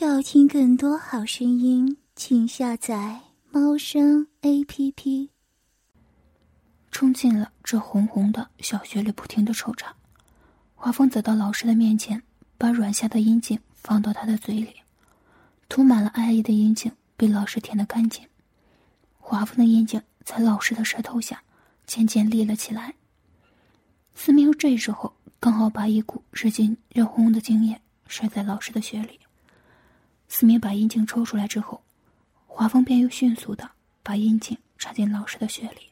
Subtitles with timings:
[0.00, 5.30] 要听更多好声音，请下载猫声 A P P。
[6.92, 9.92] 冲进了这红红的小穴里，不停的抽插。
[10.76, 12.22] 华峰走到老师的面前，
[12.56, 14.76] 把软下的阴茎放到他的嘴里，
[15.68, 18.24] 涂满了爱意的阴茎被老师舔得干净。
[19.18, 21.42] 华峰的阴茎在老师的舌头下
[21.86, 22.94] 渐渐立了起来。
[24.14, 29.18] 思明这时候刚好把一股热劲热烘烘的精液摔在老师的血里。
[30.28, 31.82] 思明把阴茎抽出来之后，
[32.46, 33.70] 华峰便又迅速的
[34.02, 35.90] 把阴茎插进老师的血里。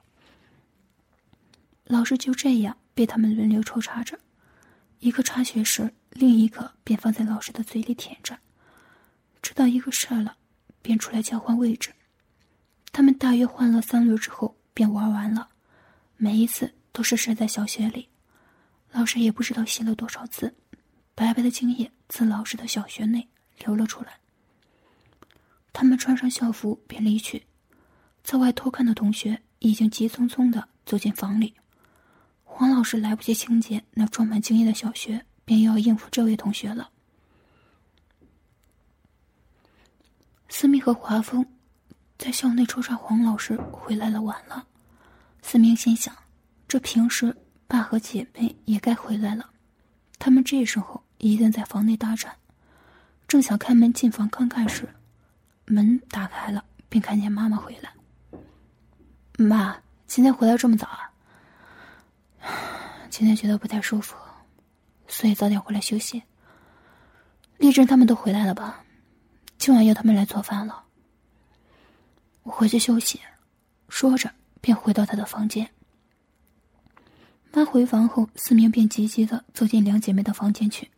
[1.85, 4.19] 老师就这样被他们轮流抽插着，
[4.99, 8.39] 一个插血时，另一个便放在老师的嘴里舔着，
[9.41, 10.37] 直到一个射了，
[10.83, 11.93] 便出来交换位置。
[12.93, 15.49] 他们大约换了三轮之后，便玩完了，
[16.17, 18.09] 每一次都是射在小穴里。
[18.93, 20.55] 老师也不知道吸了多少次，
[21.15, 23.29] 白白的精液自老师的小穴内
[23.65, 24.19] 流了出来。
[25.79, 27.45] 他们穿上校服便离去，
[28.25, 31.53] 在外偷看的同学已经急匆匆的走进房里。
[32.43, 36.89] 黄老师来不及清洁那装满精液的小学，便要应付这位同学了。
[40.49, 41.45] 思明和华峰
[42.17, 44.67] 在校内抽查黄老师回来了，晚了。
[45.43, 46.17] 思明心想，
[46.67, 49.51] 这平时爸和姐妹也该回来了，
[50.19, 52.31] 他们这时候一定在房内搭讪。
[53.29, 54.89] 正想开门进房看看时，
[55.67, 57.93] 门打开了，便看见妈妈回来。
[59.37, 61.11] 妈，今天回来这么早啊？
[63.11, 64.17] 今天觉得不太舒服，
[65.09, 66.23] 所以早点回来休息。
[67.59, 68.85] 丽珍他们都回来了吧？
[69.59, 70.85] 今晚要他们来做饭了。
[72.45, 73.21] 我回去休息。
[73.89, 75.69] 说着，便回到他的房间。
[77.53, 80.91] 妈回房后，思明便急急的走进两姐妹的房间去。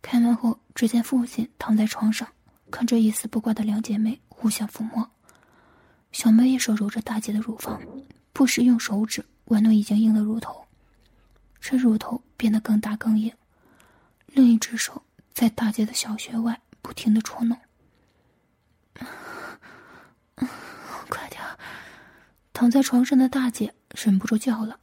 [0.00, 2.26] 开门后，只见父亲躺在床上。
[2.72, 5.08] 看着一丝不挂的两姐妹互相抚摸，
[6.10, 7.80] 小妹一手揉着大姐的乳房，
[8.32, 10.66] 不时用手指玩弄已经硬的乳头，
[11.60, 13.30] 这乳头变得更大更硬。
[14.26, 15.02] 另一只手
[15.34, 17.56] 在大姐的小穴外不停的戳弄。
[21.08, 21.42] 快点！
[22.54, 24.80] 躺在床上的大姐忍不住叫了。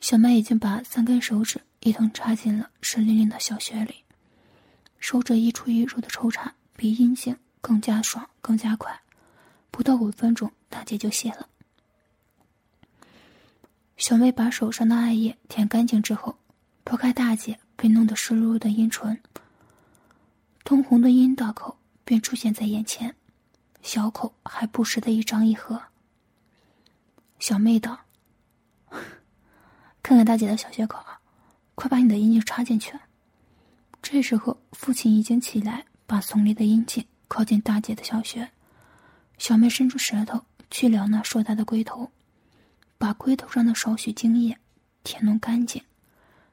[0.00, 4.04] 小麦已经把三根手指一同插进了湿淋淋的小穴里，
[4.98, 6.52] 手指一出一入的抽插。
[6.76, 9.00] 比阴茎更加爽，更加快，
[9.70, 11.48] 不到五分钟，大姐就泄了。
[13.96, 16.36] 小妹把手上的艾叶舔干净之后，
[16.82, 19.20] 拨开大姐被弄得湿漉漉的阴唇，
[20.64, 23.14] 通红的阴道口便出现在眼前，
[23.82, 25.80] 小口还不时的一张一合。
[27.38, 27.98] 小妹道
[30.02, 30.98] ：“看看大姐的小穴口，
[31.74, 32.98] 快把你的阴茎插进去。”
[34.02, 35.84] 这时候，父亲已经起来。
[36.14, 38.48] 把耸立的阴茎靠近大姐的小穴，
[39.36, 42.08] 小妹伸出舌头去撩那硕大的龟头，
[42.98, 44.56] 把龟头上的少许精液
[45.02, 45.82] 舔弄干净，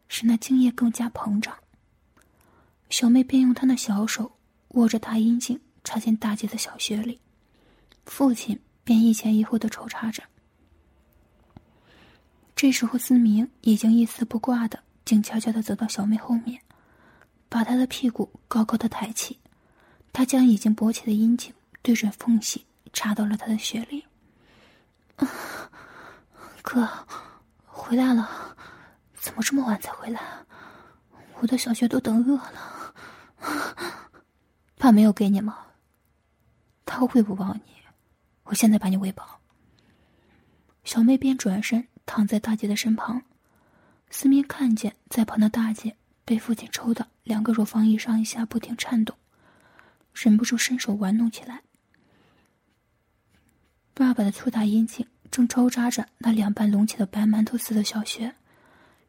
[0.08, 1.56] 使那精液更加膨胀。
[2.90, 4.36] 小妹便用她那小手
[4.70, 7.22] 握着大阴茎插进大姐的小穴里，
[8.08, 10.24] 父亲便一前一后的抽插着。
[12.56, 16.60] 这时候，思明已经一丝不挂的静悄悄的走到小妹后面，
[17.48, 19.38] 把她的屁股高高的抬起。
[20.14, 24.06] 他将已经勃起的阴茎对准缝隙插到了他的血里。
[26.62, 26.88] 哥，
[27.66, 28.56] 回来了，
[29.14, 30.22] 怎么这么晚才回来？
[31.40, 32.94] 我的小穴都等饿了。
[34.78, 35.58] 爸没有给你吗？
[36.86, 37.74] 他会不饱你，
[38.44, 39.40] 我现在把你喂饱。
[40.84, 43.22] 小妹便转身躺在大姐的身旁，
[44.10, 45.96] 思明看见在旁的大姐
[46.26, 49.16] 被父亲抽的两个乳房一上一下不停颤动。
[50.14, 51.62] 忍不住伸手玩弄起来。
[53.94, 58.36] 爸爸的粗大阴茎正抽扎着那两半隆起的白馒头似的小穴，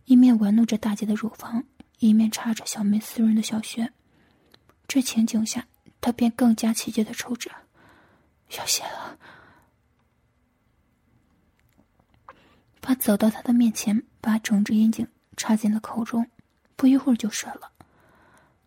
[0.05, 1.65] 一面玩弄着大姐的乳房，
[1.99, 3.93] 一面插着小妹滋润的小穴。
[4.87, 5.67] 这情景下，
[6.01, 7.51] 他便更加起劲的抽着，
[8.59, 9.19] 要泄了。
[12.81, 15.07] 他走到他的面前，把整只阴茎
[15.37, 16.29] 插进了口中，
[16.77, 17.72] 不一会儿就射了。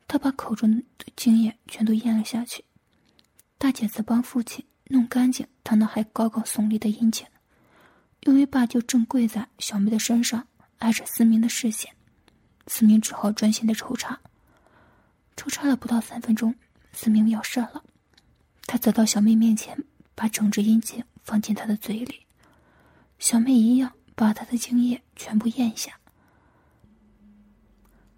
[0.07, 2.63] 他把口中的精液全都咽了下去。
[3.57, 7.25] 大姐则帮父亲弄干净他那还高高耸立的阴茎，
[8.21, 10.47] 因为爸就正跪在小妹的身上，
[10.79, 11.91] 挨着思明的视线，
[12.67, 14.19] 思明只好专心的抽插。
[15.37, 16.53] 抽插了不到三分钟，
[16.91, 17.83] 思明要射了，
[18.65, 19.77] 他走到小妹面前，
[20.13, 22.25] 把整只阴茎放进她的嘴里，
[23.19, 25.99] 小妹一样把他的精液全部咽下。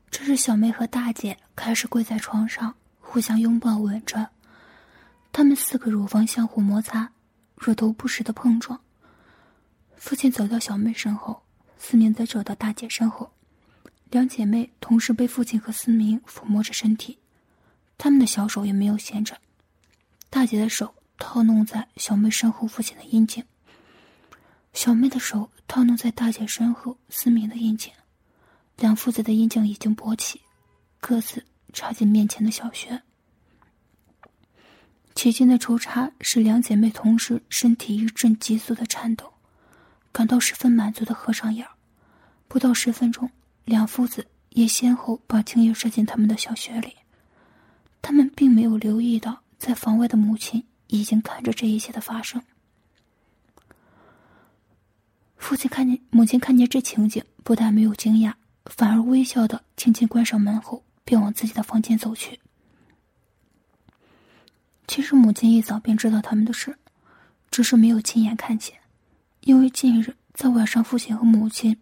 [0.10, 4.30] 这时，小妹和大姐开始跪在床上，互相拥抱吻着，
[5.32, 7.12] 他们四个乳房相互摩擦，
[7.56, 8.80] 乳头不时的碰撞。
[9.96, 11.44] 父亲走到小妹身后，
[11.78, 13.32] 思明则走到大姐身后，
[14.10, 17.20] 两姐妹同时被父亲和思明抚摸着身体，
[17.98, 19.38] 他们的小手也没有闲着。
[20.30, 23.44] 大姐的手套弄在小妹身后父亲的阴茎，
[24.74, 27.92] 小妹的手套弄在大姐身后思明的阴茎，
[28.78, 30.42] 两父子的阴茎已经勃起，
[31.02, 31.44] 各自。
[31.74, 33.04] 插进面前的小穴，
[35.14, 39.32] 起劲的抽插使两姐妹同时身体一阵急速的颤抖，
[40.12, 41.68] 感到十分满足的合上眼。
[42.48, 43.30] 不到十分钟，
[43.66, 46.96] 两父子也先后把精液射进他们的小穴里。
[48.02, 52.42] 他们并没有留意到，在房外的母亲已经看着这一切的发生。
[55.36, 58.34] 父亲看见母亲看见这情景，不但没有惊讶，
[58.70, 60.84] 反而微笑的轻轻关上门后。
[61.08, 62.38] 便往自己的房间走去。
[64.88, 66.78] 其实母亲一早便知道他们的事，
[67.50, 68.76] 只是没有亲眼看见，
[69.40, 71.78] 因为近日在晚上，父亲和母亲，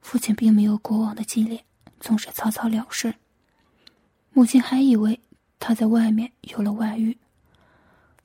[0.00, 1.62] 父亲并没有过往的激烈，
[2.00, 3.14] 总是草草了事。
[4.32, 5.20] 母亲还以为
[5.58, 7.14] 他在外面有了外遇，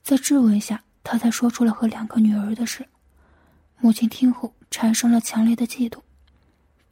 [0.02, 2.88] 在质问下，他才说出了和两个女儿的事。
[3.80, 6.00] 母亲听后产生了强烈的嫉妒，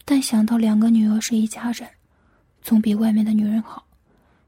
[0.05, 1.87] 但想到两个女儿是一家人。
[2.61, 3.87] 总比外面的女人好，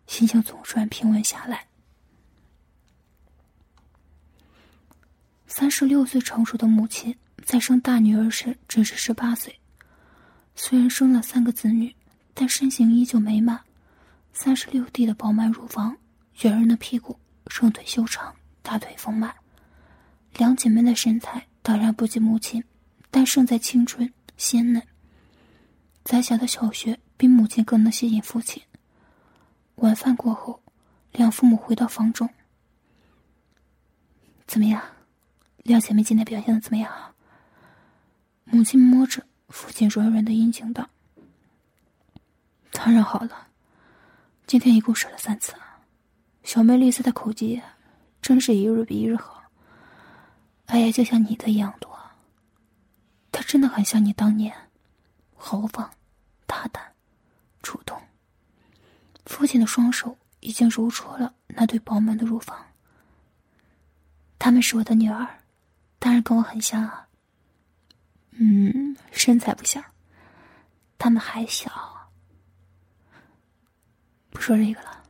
[0.06, 1.66] 心情总算平稳下来。
[5.48, 7.16] 三十六岁成熟的母亲，
[7.46, 9.58] 在生大女儿时只是十八岁，
[10.56, 11.96] 虽然生了三个子女，
[12.34, 13.62] 但身形依旧美满，
[14.34, 15.96] 三十六 D 的饱满乳房，
[16.42, 17.18] 圆润的屁股，
[17.48, 19.34] 双腿修长，大腿丰满。
[20.36, 22.62] 两姐妹的身材当然不及母亲，
[23.10, 24.84] 但胜在青春鲜嫩。
[26.04, 27.00] 在小的小学。
[27.22, 28.64] 比母亲更能吸引父亲。
[29.76, 30.64] 晚饭过后，
[31.12, 32.28] 两父母回到房中。
[34.48, 34.82] 怎么样，
[35.58, 36.92] 两姐妹今天表现的怎么样？
[38.44, 40.90] 母亲摸着父亲软软的阴茎道
[42.74, 43.50] ：“当然好了，
[44.48, 45.54] 今天一共射了三次。
[46.44, 47.62] 小妹丽丝的口技，
[48.20, 49.44] 真是一日比一日好。
[50.66, 51.96] 哎呀，就像你的一样多。
[53.32, 54.52] 她真的很像你当年，
[55.44, 55.90] 豪放、
[56.46, 56.84] 大胆。”
[57.64, 58.00] 主动。
[59.26, 62.58] 父亲的双手已经揉搓了那对饱满的乳房。
[64.40, 65.28] 他们是我的女儿，
[66.00, 67.08] 当然跟我很像啊。
[68.32, 69.84] 嗯，身材不像，
[70.98, 72.10] 他们还小。
[74.32, 75.04] 不说这个了，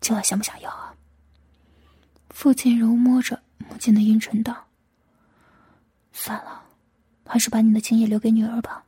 [0.00, 0.94] 今晚想不想要啊？
[2.30, 4.68] 父亲揉摸着母亲的阴唇道
[6.12, 6.62] ：“算了，
[7.26, 8.84] 还是把你的精液留给女儿吧。”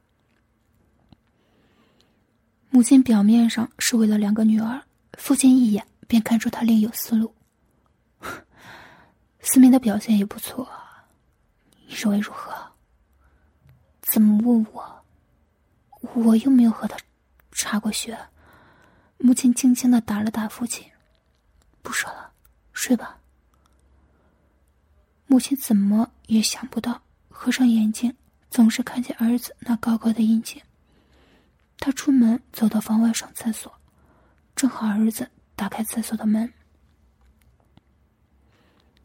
[2.75, 4.83] 母亲表面上是为了两个女儿，
[5.13, 7.33] 父亲一眼便看出他另有思路。
[9.39, 10.69] 思明的表现也不错，
[11.87, 12.53] 你认为如何？
[14.03, 15.05] 怎么问我？
[16.15, 16.99] 我又没有和他
[17.53, 18.19] 插过血。
[19.19, 20.85] 母亲轻轻的打了打父亲，
[21.81, 22.33] 不说了，
[22.73, 23.17] 睡吧。
[25.29, 28.13] 母亲怎么也想不到，合上眼睛
[28.51, 30.61] 总是看见儿子那高高的阴茎。
[31.79, 33.73] 他出门走到房外上厕所，
[34.57, 36.53] 正好儿子打开厕所的门。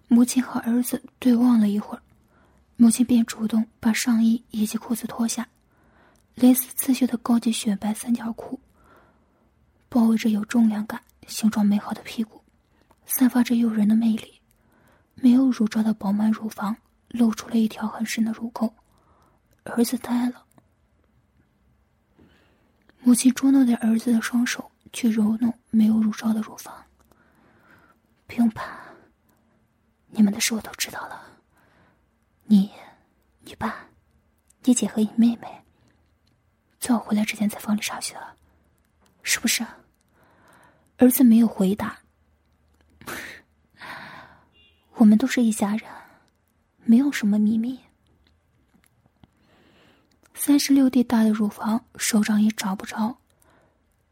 [0.08, 2.02] 母亲和儿子对望了一会儿，
[2.78, 5.48] 母亲便主动把上衣以及裤子脱下，
[6.36, 8.60] 蕾丝刺绣的高级雪白三角裤，
[9.90, 12.42] 包围着有重量感、形状美好的屁股，
[13.06, 14.40] 散发着诱人的魅力。
[15.16, 16.76] 没有乳罩的饱满乳房
[17.10, 18.74] 露出了一条很深的乳沟，
[19.66, 20.46] 儿子呆了。
[23.02, 26.86] 母亲捉弄着儿子的双手，去揉弄没有乳罩的乳房。
[28.28, 28.78] 不用怕，
[30.10, 31.24] 你们的事我都知道了。
[32.44, 32.72] 你、
[33.42, 33.88] 你爸、
[34.64, 35.48] 你姐和你妹妹，
[36.80, 38.16] 在我回来之前在房里上学，
[39.24, 39.66] 是不是？
[40.98, 41.98] 儿子没有回答。
[44.96, 45.90] 我们都是一家人，
[46.84, 47.80] 没有什么秘密。
[50.42, 53.18] 三十六 D 大的乳房，手掌也找不着。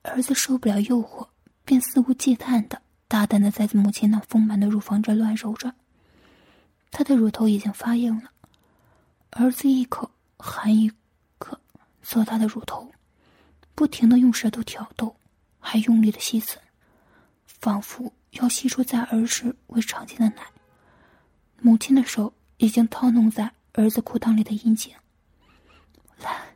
[0.01, 1.29] 儿子受不了诱惑，
[1.63, 5.73] 便肆无忌惮的、大胆的在母亲那丰满的乳房这乱揉着。
[6.91, 8.29] 他的乳头已经发硬了，
[9.29, 10.91] 儿子一口含一
[11.39, 11.61] 个，
[12.03, 12.91] 做他的乳头，
[13.73, 15.15] 不停的用舌头挑逗，
[15.61, 16.57] 还用力的吸吮，
[17.45, 20.45] 仿佛要吸出在儿时未尝见的奶。
[21.61, 24.93] 母亲的手已经套弄在儿子裤裆里的阴茎。
[26.19, 26.55] 来，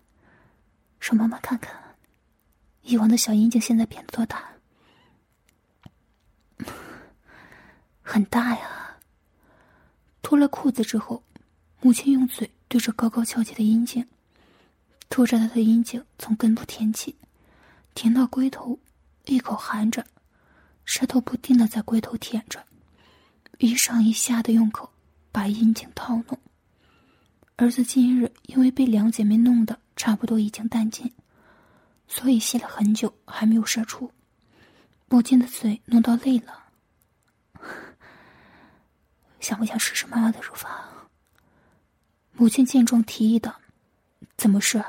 [0.99, 1.75] 让妈妈看看，
[2.81, 4.49] 以往的小阴茎现在变得多大。
[8.01, 8.97] 很大呀。
[10.21, 11.23] 脱了裤子之后，
[11.81, 14.07] 母亲用嘴对着高高翘起的阴茎，
[15.09, 17.15] 拖着他的阴茎从根部舔起，
[17.93, 18.79] 舔到龟头，
[19.25, 20.05] 一口含着，
[20.85, 22.65] 舌头不停的在龟头舔着，
[23.57, 24.89] 一上一下的用口
[25.33, 26.39] 把阴茎套弄。
[27.61, 31.13] 儿子今日因为被两姐妹弄得差不多已经弹尽，
[32.07, 34.11] 所以吸了很久还没有射出。
[35.07, 36.63] 母亲的嘴弄到累了，
[39.39, 40.73] 想不想试试妈妈的乳房？
[42.33, 43.61] 母亲见状提议道
[44.35, 44.83] ：“怎么试？”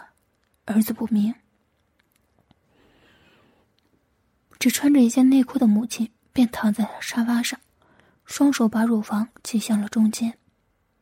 [0.64, 1.34] 儿子不明。
[4.58, 7.60] 只穿着一件内裤的母亲便躺在沙发上，
[8.24, 10.38] 双手把乳房挤向了中间，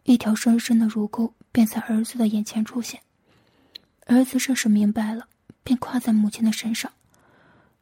[0.03, 1.33] 一条深深的乳沟。
[1.53, 3.03] 便在儿子的眼前出现，
[4.07, 5.29] 儿子这时明白了，
[5.63, 6.93] 便跨在母亲的身上，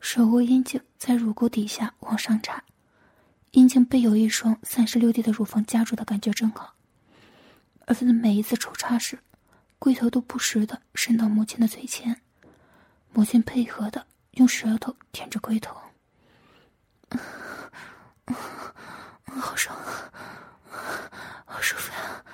[0.01, 2.63] 手握阴茎在乳沟底下往上插，
[3.51, 6.75] 阴茎被有一双三十六 D 的乳房夹住的感觉真好。
[7.87, 9.19] 儿子的每一次抽插时，
[9.79, 12.21] 龟头都不时的伸到母亲的嘴前，
[13.13, 15.77] 母亲配合的用舌头舔着龟头，
[19.25, 19.77] 好爽，
[21.45, 22.25] 好舒服呀。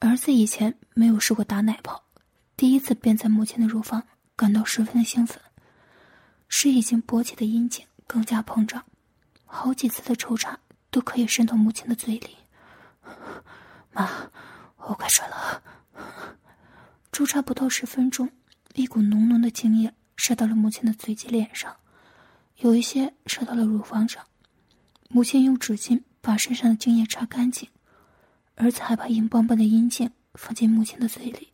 [0.00, 2.02] 儿子以前没有试过打奶泡，
[2.56, 4.02] 第一次便在母亲的乳房
[4.34, 5.38] 感到十分的兴奋，
[6.48, 8.82] 使已经勃起的阴茎更加膨胀，
[9.44, 10.58] 好几次的抽插
[10.90, 12.34] 都可以伸到母亲的嘴里。
[13.92, 14.08] 妈，
[14.78, 15.62] 我快睡了。
[17.12, 18.30] 抽插不到十分钟，
[18.72, 21.76] 一股浓浓的精液射到了母亲的嘴及脸上，
[22.56, 24.24] 有一些射到了乳房上。
[25.10, 27.68] 母亲用纸巾把身上的精液擦干净。
[28.60, 31.50] 儿子还把硬邦邦的阴茎放进母亲的嘴里，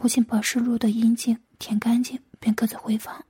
[0.00, 3.24] 母亲把湿漉的阴茎舔干净，便各自回房。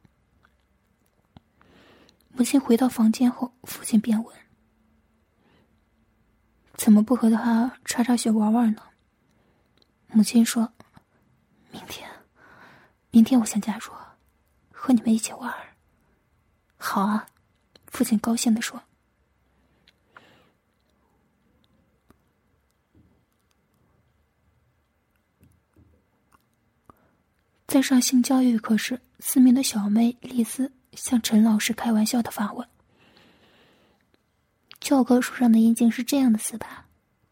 [2.31, 4.35] 母亲回到房间后，父亲便问
[6.73, 8.83] ：“怎么不和他插插血玩玩呢？”
[10.09, 10.73] 母亲说
[11.73, 12.09] ：“明天，
[13.11, 13.93] 明天我想加入，
[14.71, 15.55] 和你们一起玩。”
[16.81, 17.27] 好啊，
[17.89, 18.83] 父亲高兴的说。
[27.73, 32.69] 在上性教育课时，四名的小妹丽丝向陈老师开玩笑的发问
[34.79, 36.85] ：“教科书上的阴茎是这样的死吧？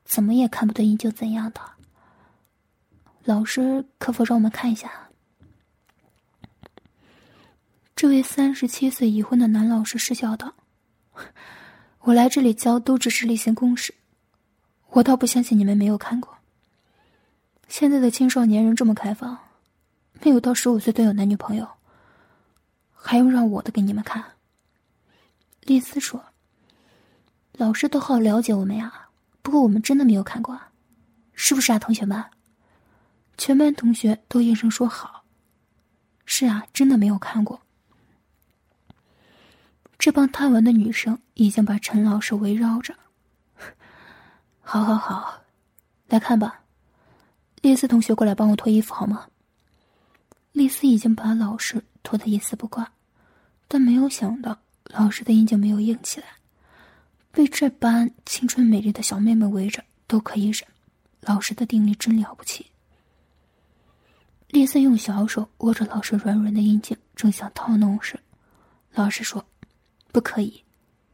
[0.02, 1.60] 怎么也看不对阴茎怎样的？
[3.22, 4.90] 老师可否让我们看一下？”
[7.94, 10.54] 这位三十七岁已婚的男老师失笑道
[12.00, 13.94] ：“我来这里教都只是例行公事，
[14.88, 16.38] 我倒不相信你们没有看过。
[17.68, 19.38] 现在的青少年人这么开放。”
[20.22, 21.66] 没有到十五岁都有男女朋友，
[22.92, 24.22] 还用让我的给你们看？
[25.62, 26.22] 丽丝说
[27.56, 29.08] ：“老师都好了解我们呀，
[29.40, 30.60] 不过我们真的没有看过，
[31.32, 32.22] 是不是啊，同学们？”
[33.38, 35.24] 全班同学都应声说好。
[36.26, 37.62] 是啊，真的没有看过。
[39.98, 42.94] 这帮贪玩的女生已经把陈老师围绕着。
[44.60, 45.42] 好好好，
[46.08, 46.60] 来看吧，
[47.62, 49.26] 丽丝同学过来帮我脱衣服好吗？
[50.52, 52.92] 丽丝已经把老师拖得一丝不挂，
[53.68, 56.26] 但没有想到老师的阴茎没有硬起来。
[57.30, 60.66] 被这般青春美丽的小妹妹围着都可以忍，
[61.20, 62.66] 老师的定力真了不起。
[64.48, 68.18] 丽丝用小手握着老师软软的阴茎，正想套弄时，
[68.92, 69.46] 老师说
[70.10, 70.64] ：“不可以，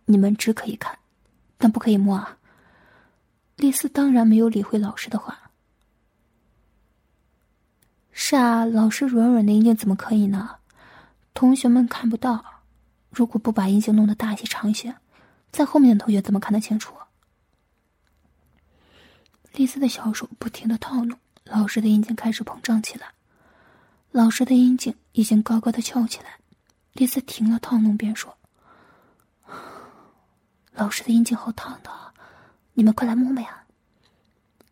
[0.07, 0.99] 你们只可以看，
[1.59, 2.39] 但不可以摸啊。”
[3.57, 5.46] 丽丝当然没有理会老师的话。
[8.19, 10.57] 是啊，老师软软的阴茎怎么可以呢？
[11.35, 12.43] 同学们看不到，
[13.11, 14.97] 如果不把阴茎弄得大一些、长一些，
[15.53, 16.95] 在后面的同学怎么看得清楚？
[19.53, 23.09] 丽丝的小手不停的套弄，老师的阴茎开始膨胀起来，
[24.11, 26.39] 老师的阴茎已经高高的翘起来。
[26.95, 28.35] 丽丝停了套弄，便说
[30.73, 31.91] ：“老师的阴茎好烫的，
[32.73, 33.63] 你们快来摸摸呀！”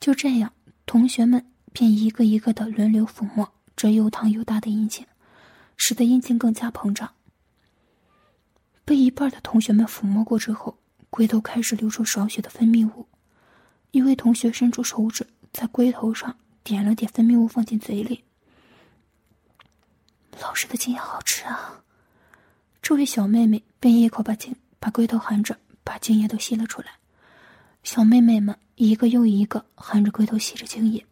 [0.00, 0.50] 就这样，
[0.86, 1.46] 同学们。
[1.74, 5.04] 便一个一个的轮流抚摸这又烫又大的阴茎，
[5.76, 7.12] 使得阴茎更加膨胀。
[8.84, 10.78] 被一半的同学们抚摸过之后，
[11.10, 13.08] 龟头开始流出少许的分泌物。
[13.90, 18.22] 一位同学伸出手指在龟头上点了点分泌物，放进嘴里。
[20.40, 21.82] 老师的精液好吃啊！
[22.80, 26.92] 这位小妹妹便一口把精把龟头含着，把精液都吸了出来。
[27.82, 31.04] 小妹妹们一个又一个含着龟头吸着精液。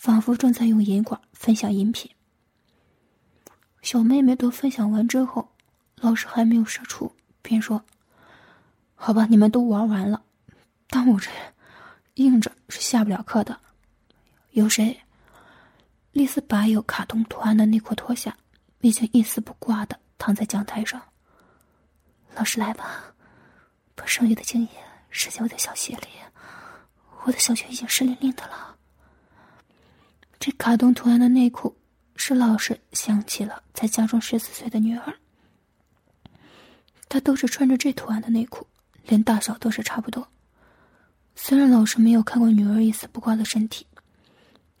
[0.00, 2.10] 仿佛正在用银管分享饮品。
[3.82, 5.46] 小妹妹都分享完之后，
[5.96, 7.84] 老师还没有射出，便说
[8.96, 10.22] ：“好吧，你们都玩完了，
[10.88, 11.28] 但我这
[12.14, 13.60] 硬着是下不了课的。
[14.52, 14.98] 有谁？
[16.12, 18.34] 丽丝把有卡通图案的内裤脱下，
[18.80, 20.98] 已经一丝不挂的躺在讲台上。
[22.34, 23.04] 老师来吧，
[23.94, 24.68] 把剩余的精液
[25.10, 26.08] 射进我的小穴里。
[27.24, 28.78] 我的小穴已经湿淋淋的了。
[30.40, 31.76] 这卡通图案的内裤，
[32.16, 35.14] 使老师想起了在家中十四岁的女儿。
[37.08, 38.66] 她都是穿着这图案的内裤，
[39.04, 40.26] 连大小都是差不多。
[41.36, 43.86] 虽然老师没有看过女儿一丝不挂的身体。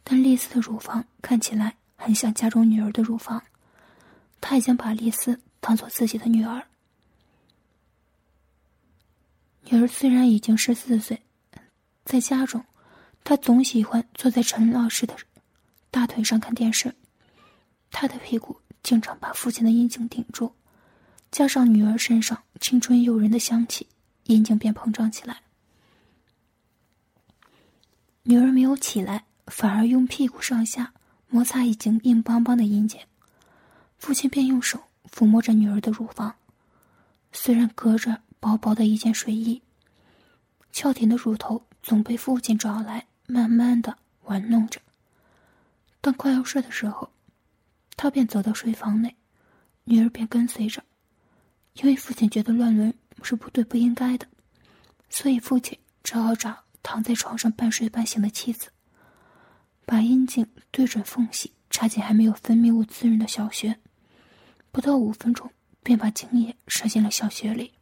[0.02, 3.40] 但丽丝的乳房看起来很像家中女儿的乳房，
[4.40, 6.66] 他已经把丽丝当做自己的女儿。
[9.66, 11.22] 女儿虽然已经十四岁，
[12.04, 12.64] 在家中，
[13.22, 15.14] 她总喜欢坐在陈老师的
[15.90, 16.94] 大腿上看电视，
[17.90, 20.52] 他的屁股经常把父亲的阴茎顶住，
[21.30, 23.86] 加上女儿身上青春诱人的香气，
[24.24, 25.42] 阴茎便膨胀起来。
[28.22, 29.24] 女儿没有起来。
[29.46, 30.92] 反而用屁股上下
[31.28, 33.00] 摩擦已经硬邦邦的阴茎，
[33.98, 34.80] 父亲便用手
[35.12, 36.36] 抚摸着女儿的乳房，
[37.32, 39.60] 虽然隔着薄薄的一件睡衣，
[40.70, 44.80] 翘挺的乳头总被父亲找来慢慢的玩弄着。
[46.00, 47.10] 当快要睡的时候，
[47.96, 49.14] 他便走到睡房内，
[49.84, 50.82] 女儿便跟随着，
[51.74, 52.92] 因为父亲觉得乱伦
[53.22, 54.26] 是不对不应该的，
[55.08, 58.70] 所以父亲只好找躺在床上半睡半醒的妻子。
[59.84, 63.76] 把阴茎对准缝隙，插进还没有分泌物滋润的小穴，
[64.70, 65.50] 不到五分钟，
[65.82, 67.72] 便把精液射进了小穴里。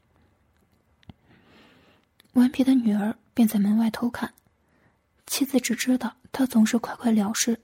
[2.33, 4.33] 顽皮的女儿便在门外偷看，
[5.27, 7.61] 妻子只知道他总是快快了事，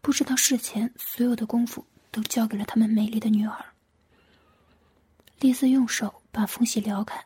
[0.00, 3.64] 不知道事前所有的功夫都交给了他们美丽的女儿。
[5.40, 7.24] 丽丝用手把缝隙撩开，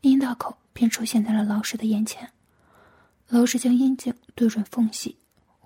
[0.00, 2.30] 阴道口便出现在了老师的眼前。
[3.28, 5.16] 老师将阴茎对准缝隙。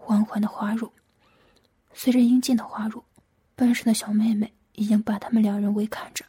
[0.05, 0.93] 缓缓的滑入，
[1.95, 3.05] 随着阴茎的滑入，
[3.55, 6.25] 班上的小妹妹已经把他们两人围看着。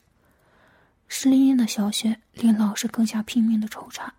[1.08, 4.14] 湿淋淋的小雪令老师更加拼命的抽查，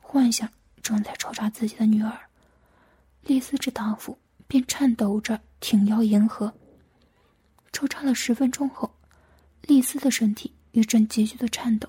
[0.00, 0.50] 幻想
[0.82, 2.18] 正在抽查自己的女儿。
[3.24, 4.18] 丽丝之大夫
[4.50, 6.52] 便颤抖着挺腰迎合。
[7.70, 8.92] 抽插了十分钟后，
[9.62, 11.88] 丽丝的身体一阵急剧的颤抖，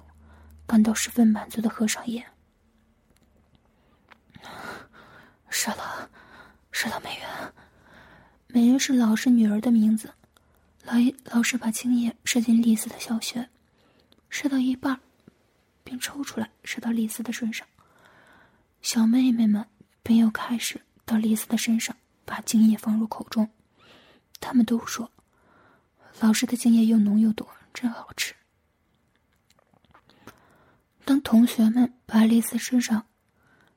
[0.68, 2.24] 感到十分满足的合上眼。
[5.50, 6.08] 射了。
[6.72, 7.54] 射到美人，
[8.48, 10.14] 美人是老师女儿的名字。
[10.84, 13.50] 老爷老师把精液射进丽丝的小穴，
[14.30, 15.00] 射到一半，
[15.84, 17.68] 便抽出来射到丽丝的身上。
[18.82, 19.66] 小妹妹们
[20.02, 21.96] 便又开始到丽丝的身上
[22.26, 23.50] 把精液放入口中。
[24.40, 25.12] 他们都说，
[26.20, 28.36] 老师的精液又浓又多，真好吃。
[31.06, 33.06] 当同学们把丽丝身上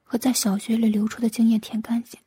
[0.03, 2.21] 和在小学里流出的精液舔干净。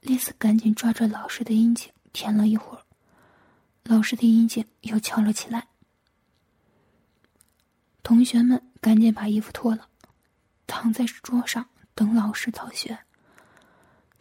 [0.00, 2.82] 丽丝赶紧抓着老师的阴茎舔了一会儿，
[3.84, 5.68] 老师的阴茎又翘了起来。
[8.02, 9.88] 同学们赶紧把衣服脱了，
[10.66, 12.98] 躺在桌上等老师扫学。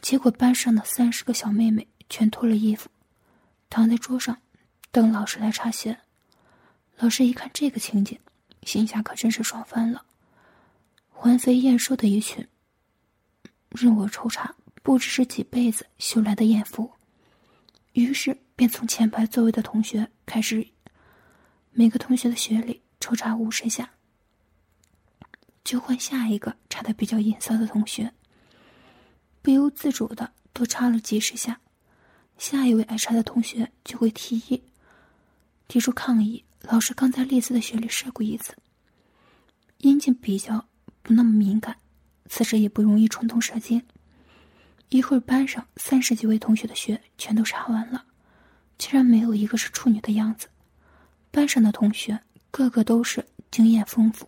[0.01, 2.89] 结果班上的三十个小妹妹全脱了衣服，
[3.69, 4.37] 躺在桌上
[4.91, 5.99] 等老师来查穴。
[6.97, 8.17] 老师一看这个情景，
[8.63, 10.05] 心下可真是爽翻了，
[11.09, 12.47] 环肥燕瘦的一群，
[13.69, 14.55] 任我抽查。
[14.83, 16.89] 不只是几辈子修来的艳福，
[17.91, 20.65] 于是便从前排座位的同学开始，
[21.71, 23.89] 每个同学的穴里抽查五十下，
[25.65, 28.13] 就换下一个查的比较隐骚的同学，
[29.47, 31.61] 不由自主的多插了几十下，
[32.37, 34.61] 下一位挨插的同学就会提议，
[35.69, 38.53] 提出抗议：老师刚在丽丝的血里射过一次，
[39.77, 40.67] 阴茎比较
[41.01, 41.77] 不那么敏感，
[42.25, 43.81] 此时也不容易冲动射精。
[44.89, 48.03] 一会儿，班上三十几位同学的血全都查完了，
[48.77, 50.49] 竟然没有一个是处女的样子。
[51.31, 52.19] 班上的同学
[52.51, 54.27] 个个都是经验丰富。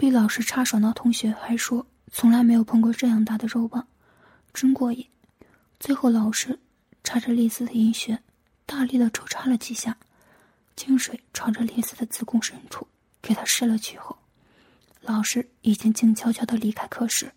[0.00, 3.86] 被老师插爽的同学还说从来没有碰过这样大的肉棒，
[4.54, 5.06] 真过瘾。
[5.78, 6.58] 最后，老师
[7.04, 8.18] 插着丽丝的阴穴，
[8.64, 9.94] 大力的抽插了几下，
[10.74, 12.88] 精水朝着丽丝的子宫深处
[13.20, 14.16] 给她射了去后。
[15.02, 17.30] 老师已经静悄悄的离开课室。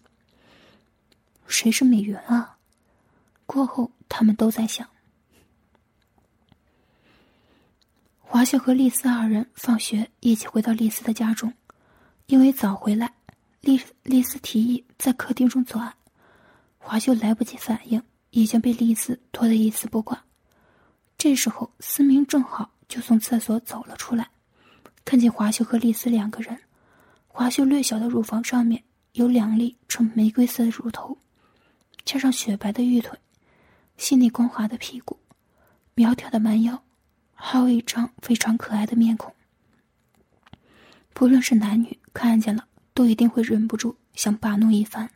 [1.45, 2.55] 谁是美元啊？
[3.45, 4.87] 过后，他们都在想。
[8.21, 11.53] 华秀和丽丝二人放学一起回到丽丝的家中，
[12.27, 13.13] 因为早回来，
[13.61, 15.93] 丽丽丝提议在客厅中作案。
[16.77, 20.23] 华秀来不及反应，已经被丽丝拖得一丝不挂。
[21.17, 24.29] 这时候，思明正好就从厕所走了出来，
[25.05, 26.57] 看见华秀和丽丝两个人。
[27.27, 28.83] 华秀略小的乳房上面
[29.13, 31.17] 有两粒呈玫瑰色的乳头，
[32.05, 33.17] 加上雪白的玉腿，
[33.97, 35.17] 细腻光滑的屁股，
[35.93, 36.83] 苗条的蛮腰，
[37.33, 39.33] 还有一张非常可爱的面孔。
[41.13, 45.09] 不论是男女，看见了都一定会忍不住想把弄一番，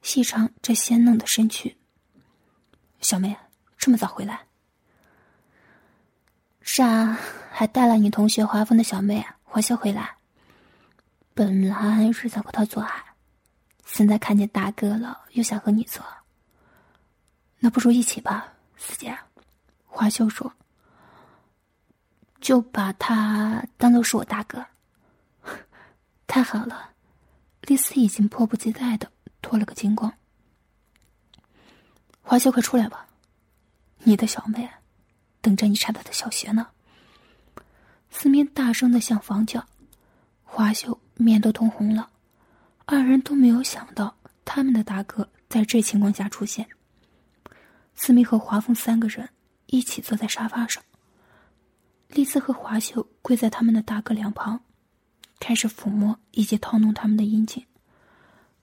[0.00, 1.76] 细尝这鲜嫩的身躯。
[3.00, 3.36] 小妹，
[3.76, 4.46] 这么早回来？
[6.60, 7.18] 是啊，
[7.50, 10.14] 还带了你同学华峰的小妹华秀回来。
[11.34, 13.04] 本来是想和他做爱，
[13.84, 16.04] 现在看见大哥了，又想和你做。
[17.58, 19.16] 那不如一起吧，四姐。
[19.86, 20.52] 华秀说
[22.40, 24.64] ：“就把他当做是我大哥。”
[26.34, 26.92] 太好了，
[27.60, 30.10] 丽丝已经迫不及待的脱了个精光。
[32.22, 33.06] 华秀，快出来吧，
[33.98, 34.66] 你的小妹
[35.42, 36.68] 等着你插她的小鞋呢。
[38.08, 39.62] 思明大声的向房叫，
[40.42, 40.98] 华秀。
[41.16, 42.10] 面都通红了，
[42.86, 44.16] 二人都没有想到
[44.46, 46.66] 他们的大哥在这情况下出现。
[47.94, 49.28] 思明和华凤三个人
[49.66, 50.82] 一起坐在沙发上，
[52.08, 54.64] 丽丝和华秀跪在他们的大哥两旁，
[55.42, 57.66] 开始抚摸以及套弄他们的阴茎。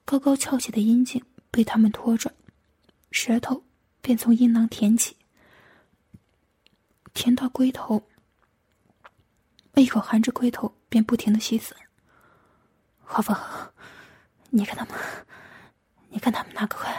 [0.06, 2.34] 高高翘起的阴茎被他们拖着，
[3.12, 3.66] 舌头
[4.02, 5.18] 便从阴囊舔起，
[7.14, 8.02] 舔到龟头，
[9.76, 11.74] 一口含着龟头便不停的吸吮。
[13.02, 13.36] 华峰，
[14.50, 14.96] 你看他们，
[16.08, 16.96] 你看他们哪个快，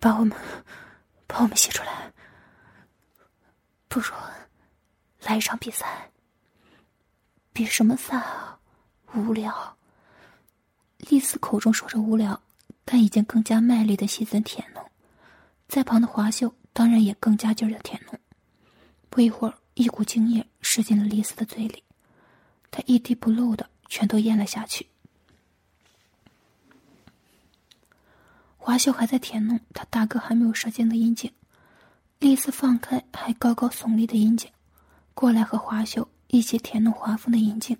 [0.00, 0.34] 把我们，
[1.26, 2.10] 把我们吸出来。
[3.88, 4.10] 不如
[5.20, 6.10] 来一场比赛。
[7.54, 8.58] 比什么赛啊？
[9.14, 9.76] 无聊。
[10.98, 12.42] 丽丝口中说着无聊，
[12.84, 14.84] 但已经更加卖力的吸吮舔弄，
[15.68, 18.20] 在旁的华秀当然也更加劲儿的舔弄。
[19.08, 21.82] 不一会儿，一股精液射进了丽丝的嘴里，
[22.72, 23.70] 她一滴不漏的。
[23.86, 24.88] 全都咽了下去。
[28.56, 31.30] 华秀还在舔弄他大哥还没有射精的阴茎，
[32.18, 34.50] 丽丝放开还高高耸立的阴茎，
[35.12, 37.78] 过来和华秀一起舔弄华峰的阴茎，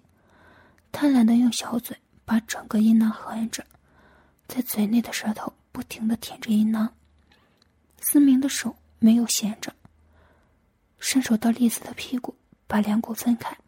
[0.93, 3.67] 贪婪的用小嘴把整个阴囊含着，
[4.47, 6.95] 在嘴内的舌头不停的舔着阴囊。
[7.99, 9.75] 思明的手没有闲着，
[11.01, 12.33] 伸手到丽子的屁股，
[12.69, 13.59] 把两股分开，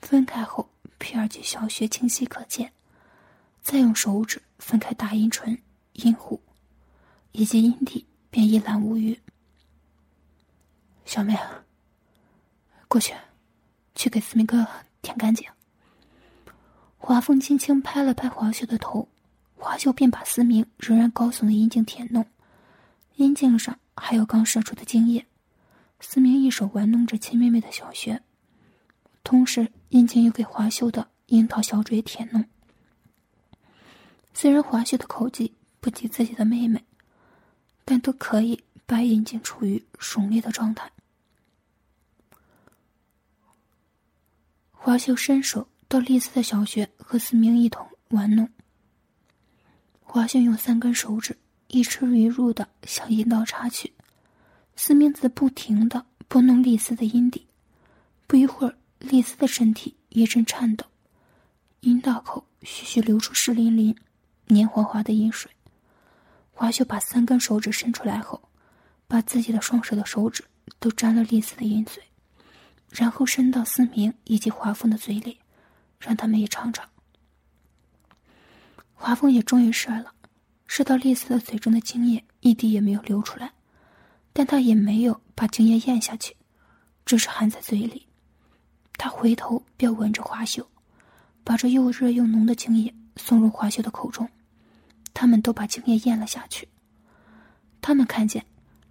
[0.00, 0.66] 分开后。
[0.98, 2.72] 皮尔及小穴清晰可见，
[3.60, 5.60] 再用手指分开大阴唇、
[5.92, 6.40] 阴户，
[7.32, 9.20] 以及阴蒂，便一览无余。
[11.04, 11.38] 小妹，
[12.88, 13.12] 过去，
[13.96, 14.64] 去给思明哥
[15.02, 15.48] 舔干净。
[16.96, 19.08] 华凤轻轻拍了拍华秀的头，
[19.56, 22.24] 华秀便把思明仍然高耸的阴茎舔弄，
[23.16, 25.26] 阴茎上还有刚射出的精液。
[25.98, 28.22] 思明一手玩弄着亲妹妹的小穴。
[29.24, 32.44] 同时，阴茎又给华秀的樱桃小嘴舔弄。
[34.34, 36.84] 虽然华秀的口技不及自己的妹妹，
[37.84, 40.90] 但都可以把阴茎处于爽利的状态。
[44.86, 48.48] 华秀伸手到丽丝的小穴和思明一同玩弄。
[50.00, 53.92] 华秀用三根手指一出一入的向阴道插去，
[54.76, 57.44] 思明则不停的拨弄丽丝的阴蒂。
[58.28, 58.76] 不一会儿。
[59.00, 60.86] 丽丝的身体一阵颤抖，
[61.80, 63.92] 阴道口徐徐流出湿淋淋、
[64.46, 65.50] 黏滑滑的阴水。
[66.52, 68.40] 华秀把三根手指伸出来后，
[69.08, 70.44] 把自己的双手的手指
[70.78, 72.00] 都沾了丽丝的阴嘴，
[72.90, 75.38] 然后伸到思明以及华凤的嘴里，
[75.98, 76.88] 让他们也尝尝。
[78.94, 80.12] 华凤也终于射了，
[80.66, 83.52] 射到丽丝的嘴中的精液一滴也没有流出来，
[84.32, 86.34] 但他也没有把精液咽下去，
[87.04, 88.06] 只是含在嘴里。
[88.96, 90.66] 他回头便吻着华秀，
[91.44, 94.28] 把这又热又浓的精液送入华秀的口中。
[95.12, 96.66] 他们都把精液咽了下去。
[97.82, 98.44] 他们看见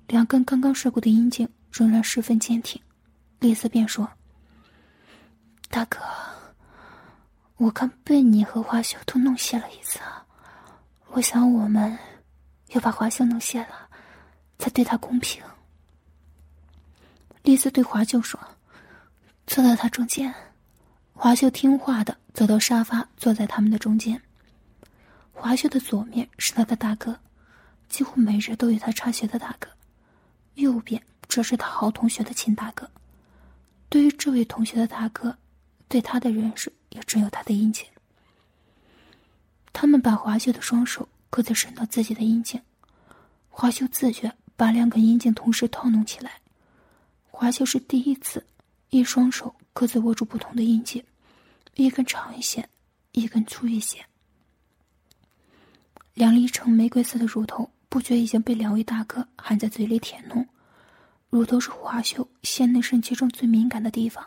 [0.07, 2.81] 两根刚刚射过的阴茎仍然十分坚挺，
[3.39, 4.09] 丽丝便说
[5.69, 5.99] ：“大哥，
[7.57, 9.99] 我刚被你和华秀都弄泄了一次，
[11.07, 11.97] 我想我们
[12.69, 13.89] 要把华秀弄泄了，
[14.59, 15.43] 才对他公平。”
[17.43, 18.39] 丽丝对华秀说。
[19.47, 20.33] 坐到他中间，
[21.13, 24.19] 华秀听话的走到沙发，坐在他们的中间。
[25.31, 27.19] 华秀的左面是他的大哥，
[27.87, 29.69] 几乎每日都与他插学的大哥；
[30.55, 32.89] 右边则是他好同学的亲大哥。
[33.89, 35.37] 对于这位同学的大哥，
[35.87, 37.85] 对他的认识也只有他的阴茎。
[39.71, 42.61] 他们把华秀的双手各自伸到自己的阴茎，
[43.49, 46.39] 华秀自觉把两根阴茎同时套弄起来。
[47.29, 48.45] 华秀是第一次，
[48.89, 51.03] 一双手各自握住不同的阴茎，
[51.75, 52.67] 一根长一些，
[53.11, 54.05] 一根粗一些。
[56.13, 60.47] 两粒呈玫瑰色的乳头，不觉已经被两位大哥含在嘴里舔弄。
[61.35, 64.25] 乳头是华秀腺内肾其中最敏感的地方。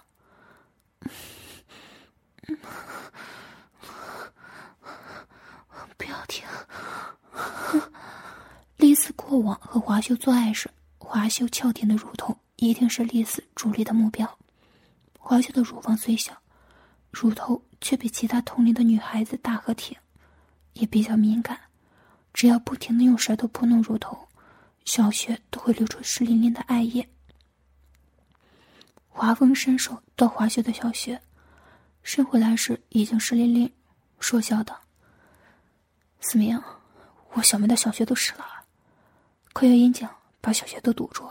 [5.96, 6.44] 不要停！
[8.76, 10.68] 丽丝过往和华秀做爱时，
[10.98, 14.38] 华秀翘挺的乳头一定是丽丝主力的目标。
[15.18, 16.36] 华秀的乳房虽小，
[17.10, 19.96] 乳头却比其他同龄的女孩子大和挺，
[20.74, 21.58] 也比较敏感。
[22.34, 24.27] 只要不停的用舌头拨弄乳头，
[24.88, 27.06] 小穴都会流出湿淋淋的艾叶。
[29.06, 31.20] 华峰伸手到华秀的小穴，
[32.02, 33.70] 伸回来时已经湿淋淋，
[34.18, 34.80] 说笑道
[36.20, 36.58] ：“思明，
[37.34, 38.46] 我小妹的小穴都湿了，
[39.52, 40.08] 快用阴茎
[40.40, 41.28] 把小穴都堵住，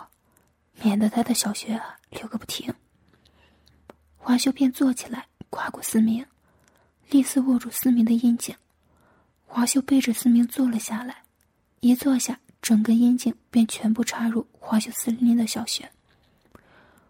[0.84, 2.72] 免得她的小穴流个不停。”
[4.17, 6.24] 华秀便坐起来，跨过思明，
[7.10, 8.56] 立丝握住思明的阴茎。
[9.48, 11.24] 华秀背着思明坐了下来，
[11.80, 15.90] 一坐下，整根阴茎便全部插入华秀湿淋淋的小穴。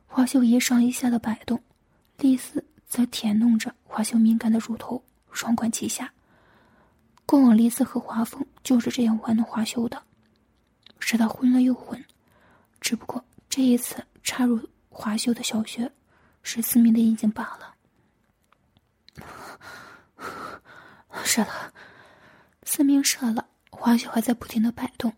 [0.06, 1.60] 华秀一上一下的摆动，
[2.20, 6.13] 丽丝则舔弄着华秀敏感的乳头，双管齐下。
[7.26, 10.00] 过往丽丝和华峰就是这样玩弄华秀的，
[11.00, 12.06] 使他昏了又昏。
[12.80, 15.91] 只不过这一次插入华秀的小穴，
[16.43, 17.74] 是思明的阴茎罢了。
[21.26, 21.74] 是了。
[22.62, 25.12] 思明射了，华秀还在不停的摆动，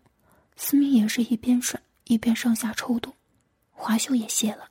[0.62, 3.14] 思明也是一边甩一边上下抽动，
[3.72, 4.68] 华秀也泄了，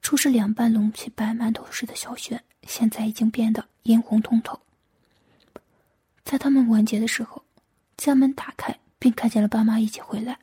[0.00, 4.58] 初时两半隆起白馒头似的小穴，现在已经变得殷红通透。
[6.22, 7.44] 在他们完结的时候，
[7.96, 10.38] 家门打开，并看见了爸妈一起回来，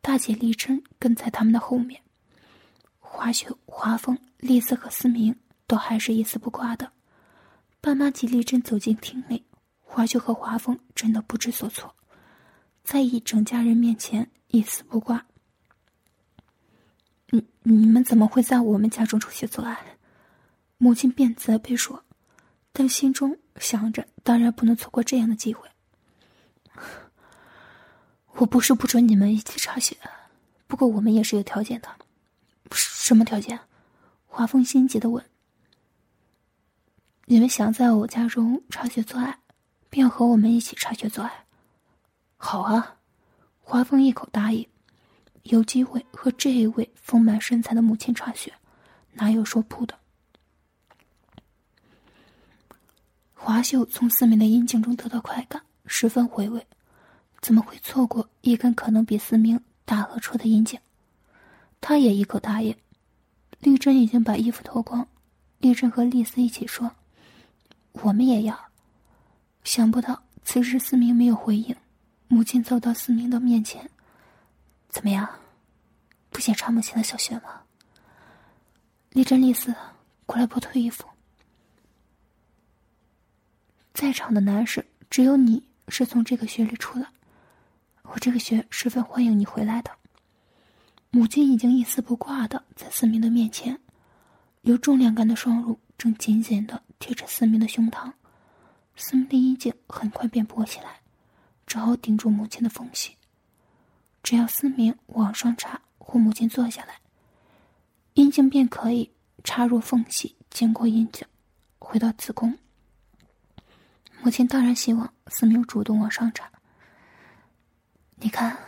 [0.00, 2.00] 大姐丽珍跟在他们的后面，
[3.00, 5.34] 华秀、华峰、丽丝和思明
[5.66, 6.88] 都还是一丝不挂的，
[7.80, 9.42] 爸妈及丽珍走进厅内。
[9.82, 11.92] 华秀和华峰真的不知所措，
[12.88, 15.26] 在一整家人面前一丝不挂。
[17.26, 19.78] 你你们怎么会在我们家中出去做爱？
[20.78, 22.02] 母亲便责备说，
[22.72, 25.68] 但心中想着，当然不能错过这样的机会。
[28.36, 29.94] 我不是不准你们一起查血，
[30.66, 31.94] 不过我们也是有条件的。
[32.70, 33.60] 什么条件？
[34.24, 35.22] 华峰心急的问。
[37.26, 39.38] 你们想在我家中查血做爱？
[39.90, 41.44] 便和我们一起插穴做爱。
[42.38, 42.96] 好啊，
[43.60, 44.66] 华峰一口答应。
[45.42, 48.52] 有机会和这一位丰满身材的母亲插穴，
[49.12, 49.98] 哪有说不的？
[53.34, 56.64] 华秀从思明的阴茎中得到快感，十分回味。
[57.40, 60.78] 怎么会错过一根可能比思明大和粗的阴茎？
[61.80, 62.76] 他也一口答应。
[63.60, 65.06] 丽珍已经把衣服脱光，
[65.58, 66.90] 丽珍和丽丝一起说
[68.02, 68.58] ：“我们也要。”
[69.64, 71.74] 想不到此时思明没有回应，
[72.28, 73.90] 母亲走到思明的面前
[74.88, 75.28] ：“怎么样，
[76.30, 77.62] 不想插母亲的小穴吗？”
[79.10, 79.74] 丽珍、丽丝，
[80.26, 81.06] 过来剥脱衣服。
[83.94, 87.08] 在场的男士只有你是从这个穴里出来，
[88.02, 89.90] 我这个穴十分欢迎你回来的。
[91.10, 93.80] 母亲已经一丝不挂的在思明的面前，
[94.60, 98.12] 有重量感的双乳正紧紧的贴着思明的胸膛。
[98.94, 101.00] 思明的衣襟很快便勃起来，
[101.68, 103.16] 只好顶住母亲的缝隙。
[104.22, 106.98] 只要思明往上插或母亲坐下来，
[108.14, 109.12] 阴茎便可以
[109.44, 111.24] 插入缝隙，经过阴茎
[111.78, 112.58] 回到子宫。
[114.20, 116.50] 母亲当然希望思明主动往上插。
[118.16, 118.58] 你看，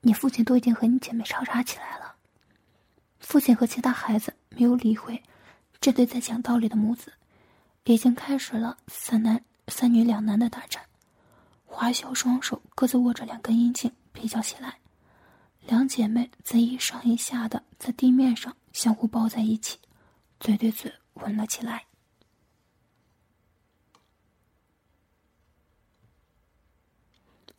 [0.00, 2.14] 你父亲都已经和你姐妹吵吵起来了。
[3.18, 5.22] 父亲和其他孩子没有理会
[5.80, 7.12] 这对在讲道理的母子。
[7.84, 10.82] 已经开始了三男三女两男的大战，
[11.76, 14.78] 华秀双手各自握着两根阴茎比较起来，
[15.66, 19.76] 两姐妹则一上一下的在地面上相互抱在一起，
[20.38, 21.84] 嘴对嘴吻了起来。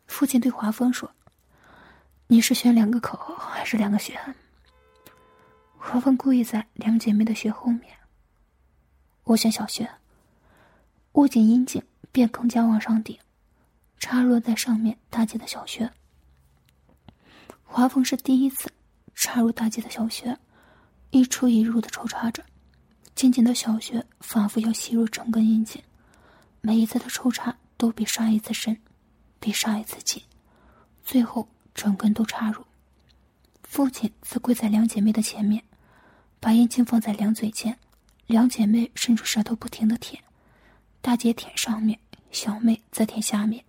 [0.07, 1.11] 父亲对华峰说
[2.27, 4.17] ：“你是选两个口还是两个穴？”
[5.77, 7.97] 华峰故意在两姐妹的穴后面。
[9.25, 9.87] 我选小穴。
[11.11, 13.17] 握紧阴茎，便更加往上顶，
[13.99, 15.91] 插入在上面大姐的小穴。
[17.63, 18.71] 华峰是第一次
[19.15, 20.37] 插入大姐的小穴，
[21.09, 22.43] 一出一入的抽插着，
[23.15, 25.81] 紧紧的小穴仿佛要吸入整根阴茎，
[26.61, 28.77] 每一次的抽插都比上一次深，
[29.39, 30.21] 比上一次紧，
[31.03, 32.63] 最后整根都插入。
[33.63, 35.61] 父亲则跪在两姐妹的前面，
[36.39, 37.77] 把阴茎放在两嘴间，
[38.27, 40.23] 两姐妹伸出舌头不停的舔，
[41.01, 41.99] 大姐舔上面，
[42.31, 43.64] 小妹则舔下面，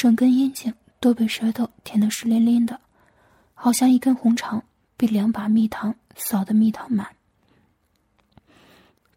[0.00, 2.80] 整根阴茎都被舌头舔得湿淋淋的，
[3.52, 4.64] 好像一根红肠
[4.96, 7.06] 被两把蜜糖扫得蜜糖满。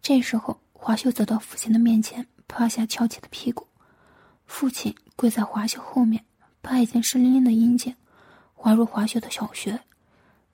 [0.02, 3.66] 这时候，华秀走到父亲的面前，趴下翘起的屁股，
[4.44, 6.22] 父亲跪在华秀后面，
[6.60, 7.96] 把已经湿淋淋的阴茎。
[8.52, 9.80] 滑入华秀的小穴，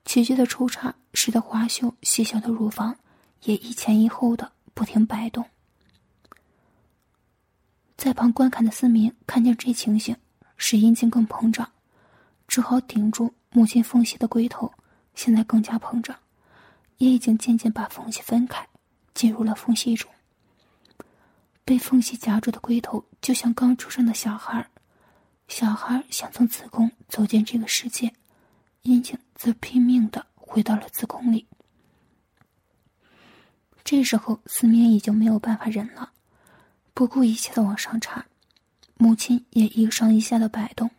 [0.04, 2.96] 奇迹的抽插使得华秀细小的乳房
[3.42, 5.44] 也一前一后的不停摆动。
[8.00, 10.16] 在旁观看的思明看见这情形，
[10.56, 11.70] 使阴茎更膨胀，
[12.48, 14.72] 只好顶住母亲缝隙的龟头，
[15.14, 16.16] 现在更加膨胀，
[16.96, 18.66] 也已经渐渐把缝隙分开，
[19.12, 20.10] 进入了缝隙中。
[21.62, 24.66] 被缝隙夹住的龟头就像刚出生的小孩
[25.46, 28.10] 小孩想从子宫走进这个世界，
[28.80, 31.46] 阴茎则拼命的回到了子宫里。
[33.84, 36.10] 这时候，思明已经没有办法忍了，
[36.92, 38.24] 不顾一切的往上插，
[38.94, 40.90] 母亲也一上一下的摆动，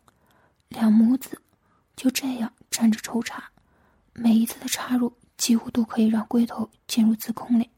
[0.70, 1.42] 两母子
[1.96, 3.52] 就这样站着抽插，
[4.14, 7.70] 每一次的插入几乎都可以让龟头进入子宫里。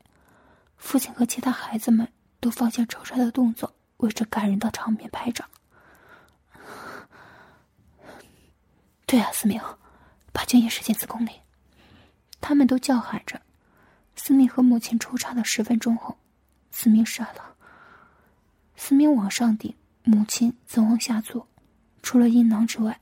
[0.77, 2.07] 父亲和其他孩子们
[2.39, 5.49] 都放下抽插的动作，为这感人的场面拍掌。
[9.05, 9.61] 对啊，思明，
[10.31, 11.31] 把精液射进子宫里。
[12.41, 13.41] 他们都叫喊着。
[14.15, 16.17] 思明和母亲抽插了十分钟后，
[16.71, 17.52] 思明射了。
[18.75, 21.47] 思明往上顶，母亲则往下坐。
[22.01, 22.99] 除了阴囊之外，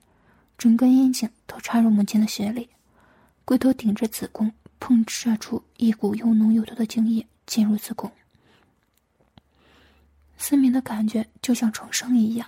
[0.58, 2.70] 整根阴茎都插入母亲的血里，
[3.46, 8.12] 龟头顶着子宫，喷射出一股又浓又多的精液进入子宫。
[10.38, 12.48] 思明的感觉就像重生一样。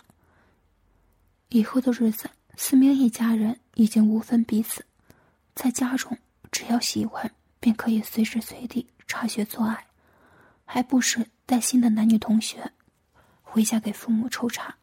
[1.49, 2.29] 以后的日子。
[2.55, 4.85] 思明一家人已经无分彼此，
[5.55, 6.15] 在家中
[6.51, 9.87] 只要喜欢，便可以随时随地插穴做爱，
[10.63, 12.71] 还不时带新的男女同学
[13.53, 14.79] 回家给父母抽查。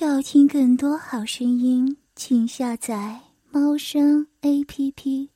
[0.00, 3.20] 要听更多好声音，请下载
[3.52, 5.29] 猫声 A P P。